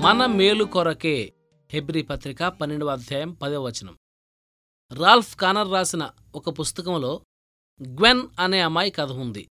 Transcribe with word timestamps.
మన 0.00 0.26
మేలు 0.26 0.64
కొరకే 0.64 1.32
హెబ్రి 1.70 2.02
పత్రిక 2.02 2.42
పన్నెండవ 2.42 2.88
అధ్యాయం 2.88 3.32
పదవ 3.32 3.66
వచనం. 3.66 3.98
రాల్ఫ్ 4.92 5.36
కానర్ 5.36 5.72
రాసిన 5.72 6.10
ఒక 6.34 6.60
పుస్తకంలో 6.60 7.24
గ్వెన్ 7.82 8.28
అనే 8.38 8.60
అమ్మాయి 8.60 8.90
కథ 8.90 9.10
ఉంది. 9.10 9.48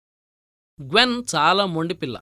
గ్వెన్ 0.81 1.23
చాలా 1.35 1.65
మొండిపిల్ల 1.65 2.19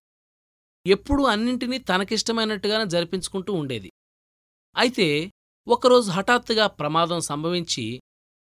ఎప్పుడూ 0.88 1.24
అన్నింటినీ 1.24 1.78
తనకిష్టమైనట్టుగానే 1.78 2.86
జరిపించుకుంటూ 2.86 3.54
ఉండేది. 3.54 3.92
అయితే 4.78 5.32
ఒకరోజు 5.68 6.12
హఠాత్తుగా 6.12 6.68
ప్రమాదం 6.68 7.20
సంభవించి 7.20 8.02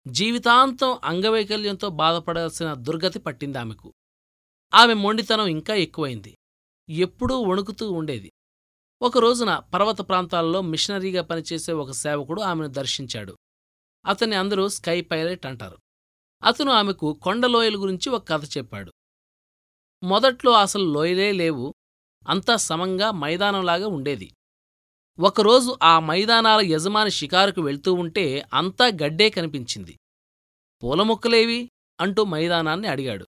జీవితాంతం 0.08 1.00
అంగవైకల్యంతో 1.04 1.88
బాధపడాల్సిన 1.88 2.74
దుర్గతి 2.74 3.18
పట్టింది 3.18 3.58
ఆమెకు 3.58 3.94
ఆమె 4.74 4.94
మొండితనం 4.94 5.46
ఇంకా 5.46 5.74
ఎక్కువైంది. 5.74 6.36
ఎప్పుడూ 6.90 7.42
వణుకుతూ 7.42 7.92
ఉండేది. 7.92 8.32
ఒక 9.02 9.18
రోజున 9.18 9.58
పర్వత 9.58 10.00
ప్రాంతాల్లో 10.00 10.60
మిషనరీగా 10.60 11.22
పనిచేసే 11.22 11.72
ఒక 11.72 11.90
సేవకుడు 11.90 12.42
ఆమెను 12.42 12.68
దర్శించాడు. 12.68 13.36
అతన్ని 14.06 14.36
అందరూ 14.36 14.68
స్కై 14.68 15.00
పైలట్ 15.00 15.46
అంటారు. 15.46 15.78
అతను 16.44 16.72
ఆమెకు 16.72 17.20
కొండలోయల 17.22 17.76
గురించి 17.76 18.10
ఒక 18.10 18.28
కథ 18.28 18.44
చెప్పాడు. 18.44 18.92
మొదట్లో 20.02 20.52
అసలు 20.52 20.84
లోయలే 20.92 21.32
లేవు 21.32 21.74
అంతా 22.28 22.56
సమంగా 22.56 23.10
మైదానంలాగా 23.10 23.88
ఉండేది. 23.88 24.30
ఒకరోజు 25.18 25.76
ఆ 25.82 26.00
మైదానాల 26.00 26.60
యజమాని 26.60 27.10
షికారుకు 27.10 27.60
వెళ్తూ 27.60 27.94
ఉంటే 27.94 28.46
అంతా 28.54 28.86
గడ్డే 28.86 29.30
కనిపించింది. 29.30 29.98
పూల 30.82 31.02
మొక్కలేవి? 31.02 31.70
అంటూ 32.00 32.24
మైదానాన్ని 32.24 32.88
అడిగాడు. 32.88 33.26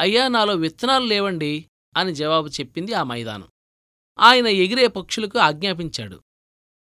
అయ్యా 0.00 0.28
నాలో 0.28 0.54
విత్తనాలు 0.54 1.04
లేవండి 1.04 1.70
అని 1.96 2.14
జవాబు 2.14 2.48
చెప్పింది 2.48 2.92
ఆ 2.92 3.02
మైదానం. 3.02 3.48
ఆయన 4.18 4.46
ఎగిరే 4.46 4.86
పక్షులకు 4.86 5.38
ఆజ్ఞాపించాడు. 5.38 6.22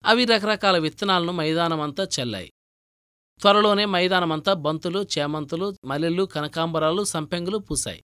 అవి 0.05 0.25
రకరకాల 0.25 0.79
విత్తనాలను 0.79 1.33
మైదానమంతా 1.33 2.05
చల్లాయి. 2.05 2.53
త్వరలోనే 3.41 3.85
మైదానమంతా 3.85 4.53
బంతులు 4.53 5.07
చేమంతులు 5.19 5.77
మల్లెలు 5.85 6.23
కనకాంబరాలు 6.23 7.05
సంపెంగులు 7.05 7.59
పూశాయి. 7.59 8.05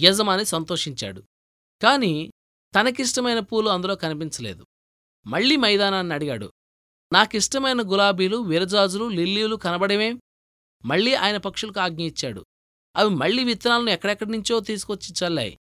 యజమాని 0.00 0.44
సంతోషించాడు. 0.44 1.22
కాని 1.82 2.30
తనకిష్టమైన 2.74 3.38
పూలు 3.38 3.68
అందులో 3.68 3.94
కనిపించలేదు. 3.94 4.66
మళ్ళీ 5.26 5.56
మైదానాన్ని 5.56 6.14
అడిగాడు. 6.14 6.52
నాకిష్టమైన 7.12 7.80
గులాబీలు 7.80 8.36
విరజాజులు 8.36 9.08
లిల్లీలు 9.08 9.56
కనబడేవేం? 9.56 10.20
మళ్ళీ 10.84 11.14
ఆయన 11.14 11.36
పక్షులకు 11.36 11.80
ఆజ్ఞ 11.80 12.02
ఇచ్చాడు. 12.02 12.44
అవి 12.96 13.10
మళ్ళీ 13.10 13.44
విత్తనాలను 13.44 13.90
ఎక్కడెక్కడి 13.90 14.30
నుంచో 14.30 14.60
తీసుకొచ్చి 14.60 15.26
చల్లాయి. 15.26 15.58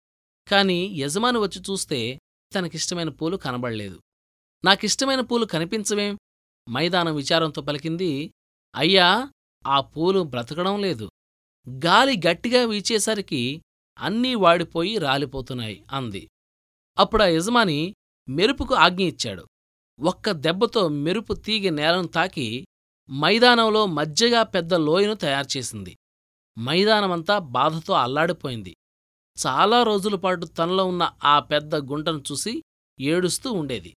కాని 0.49 0.75
యజమాని 0.75 1.39
వచ్చి 1.39 1.61
చూస్తే 1.61 2.19
తనకిష్టమైన 2.55 3.09
పూలు 3.09 3.37
కనబడలేదు. 3.37 3.99
నాకిష్టమైన 4.65 5.21
పూలు 5.21 5.45
కనిపించవేం? 5.45 6.19
మైదానం 6.71 7.15
విచారంతో 7.15 7.63
పలికింది 7.63 8.33
అయ్యా 8.77 9.09
ఆ 9.67 9.81
పూలు 9.81 10.21
బ్రతకడం 10.21 10.81
లేదు. 10.81 11.07
గాలి 11.69 12.15
గట్టిగా 12.29 12.61
వీచేసరికి 12.67 13.63
అన్నీ 13.99 14.35
వాడిపోయి 14.35 14.99
రాలిపోతున్నాయి 14.99 15.85
అంది. 15.93 16.23
అప్పుడా 16.99 17.27
యజమాని 17.27 17.95
మెరుపుకు 18.29 18.75
ఆజ్ఞ 18.75 19.03
ఇచ్చాడు. 19.03 19.45
ఒక్క 20.01 20.31
దెబ్బతో 20.31 20.89
మెరుపు 20.89 21.33
తీగి 21.35 21.71
నేలను 21.71 22.09
తాకి 22.09 22.65
మైదానంలో 23.11 23.87
మజ్జగా 23.87 24.43
పెద్ద 24.43 24.75
లోయను 24.75 25.15
తయారుచేసింది 25.15 25.97
మైదానమంతా 26.59 27.39
బాధతో 27.39 27.93
అల్లాడిపోయింది. 27.95 28.77
చాలా 29.39 29.83
రోజులపాటు 29.83 30.47
తనలో 30.47 30.85
ఉన్న 30.85 31.13
ఆ 31.25 31.41
పెద్ద 31.41 31.75
గుంటను 31.75 32.23
చూసి 32.33 32.63
ఏడుస్తూ 33.01 33.53
ఉండేది. 33.53 33.95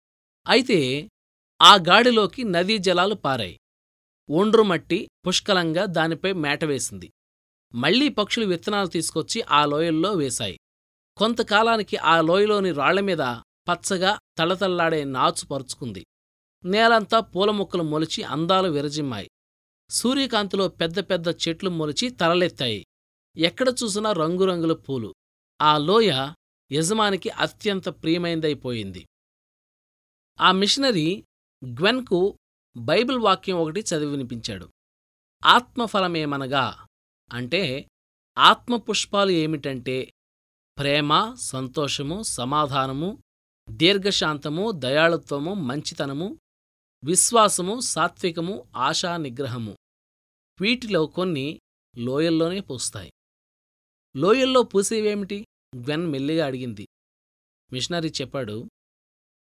అయితే 0.49 1.09
ఆ 1.63 1.75
గాడిలోకి 1.75 2.45
నదీ 2.45 2.79
జలాలు 2.79 3.15
పారాయి. 3.15 3.59
ఒండ్రుమట్టి 4.31 5.09
పుష్కలంగా 5.27 5.85
దానిపై 5.85 6.33
మేటవేసింది 6.33 7.13
మళ్ళీ 7.75 8.09
పక్షులు 8.09 8.47
విత్తనాలు 8.47 8.87
తీసుకొచ్చి 8.87 9.43
ఆ 9.43 9.65
లోయల్లో 9.65 10.13
వేశాయి. 10.13 10.59
కొంతకాలానికి 11.17 11.97
ఆ 11.97 12.21
లోయలోని 12.21 12.73
రాళ్ళమీద 12.73 13.19
పచ్చగా 13.69 14.19
తళతళ్ళాడే 14.39 15.05
నాచు 15.05 15.47
పరుచుకుంది. 15.47 16.07
నేలంతా 16.65 17.21
పూల 17.21 17.51
మొక్కలు 17.51 17.83
మొలిచి 17.83 18.23
అందాలు 18.23 18.69
విరజిమ్మాయి. 18.69 19.31
సూర్యకాంతిలో 19.91 20.69
పెద్ద 20.69 21.01
పెద్ద 21.01 21.29
చెట్లు 21.29 21.71
మొలిచి 21.71 22.11
తలలెత్తాయి. 22.11 22.87
ఎక్కడ 23.37 23.69
చూసినా 23.69 24.13
రంగురంగుల 24.13 24.73
పూలు. 24.73 25.15
ఆ 25.63 25.79
లోయ 25.79 26.33
యజమానికి 26.73 27.29
అత్యంత 27.29 27.89
ప్రియమైందైపోయింది. 27.89 29.07
ఆ 30.41 30.53
మిషనరీ 30.53 31.25
గ్వెన్కు 31.65 32.39
బైబిల్ 32.77 33.19
వాక్యం 33.19 33.57
ఒకటి 33.57 33.81
చదివి 33.81 34.11
వినిపించాడు 34.11 34.71
ఆత్మఫలమేమనగా 35.45 36.87
అంటే 37.33 37.89
ఆత్మపుష్పాలు 38.39 39.31
ఏమిటంటే 39.31 40.13
ప్రేమ 40.79 41.35
సంతోషము 41.35 42.23
సమాధానము 42.23 43.19
దీర్ఘశాంతము 43.71 44.71
దయాళుత్వము 44.71 45.55
మంచితనము 45.55 46.39
విశ్వాసము 47.05 47.81
సాత్వికము 47.81 48.65
ఆశా 48.77 49.17
నిగ్రహము. 49.17 49.77
వీటిలో 50.61 51.07
కొన్ని 51.07 51.61
లోయల్లోనే 51.99 52.61
పూస్తాయి. 52.61 53.13
లోయల్లో 54.15 54.63
పూసేవేమిటి? 54.63 55.47
గ్వెన్ 55.77 56.07
మెల్లిగా 56.07 56.47
అడిగింది. 56.47 56.85
మిషనరీ 57.73 58.09
చెప్పాడు 58.21 58.69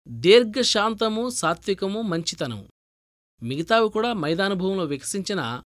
దీర్ఘశాంతము 0.07 1.29
సాత్వికము 1.29 2.01
మంచితనము. 2.01 2.66
మిగతావి 3.41 3.90
కూడా 3.90 4.13
మైదానుభూములో 4.13 4.85
వికసించిన 4.85 5.62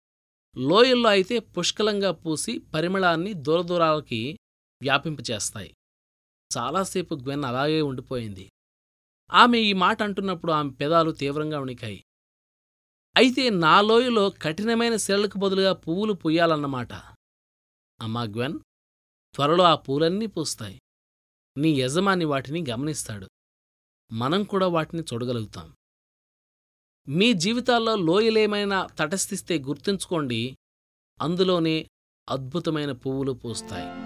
లోయల్లో 0.57 1.09
అయితే 1.09 1.39
పుష్కలంగా 1.39 2.11
పూసి 2.11 2.59
పరిమళాన్ని 2.75 3.33
దూరదూరాలకి 3.33 4.39
వ్యాపింపచేస్తాయి. 4.83 5.75
చాలాసేపు 6.51 7.15
గ్వెన్ 7.15 7.45
అలాగే 7.45 7.83
ఉండిపోయింది. 7.83 8.51
ఆమె 9.33 9.59
ఈ 9.59 9.73
మాట 9.73 10.03
అంటున్నప్పుడు 10.03 10.53
ఆమె 10.53 10.71
పెదాలు 10.71 11.11
తీవ్రంగా 11.13 11.61
ఉణికాయి 11.61 12.01
అయితే 13.17 13.51
నా 13.51 13.81
లోయలో 13.81 14.31
కఠినమైన 14.43 14.97
శిలలకు 14.97 15.39
బదులుగా 15.39 15.73
పువ్వులు 15.73 16.13
పుయ్యాలన్నమాట 16.13 16.93
అమ్మా 18.01 18.23
గ్వెన్ 18.23 18.59
త్వరలో 19.37 19.65
ఆ 19.65 19.75
పూలన్నీ 19.75 20.27
పూస్తాయి. 20.27 20.81
నీ 21.57 21.81
యజమాని 21.81 22.25
వాటిని 22.25 22.65
గమనిస్తాడు. 22.71 23.29
మనం 24.13 24.45
కూడా 24.45 24.69
వాటిని 24.69 25.03
చూడగలుగుతాం. 25.03 25.77
మీ 27.09 27.33
జీవితాల్లో 27.33 27.97
లోయలేమైనా 27.97 28.87
తటస్థిస్తే 28.87 29.59
గుర్తుంచుకోండి. 29.59 30.57
అందులోనే 31.23 31.89
అద్భుతమైన 32.29 32.93
పువ్వులు 32.93 33.33
పూస్తాయి. 33.33 34.06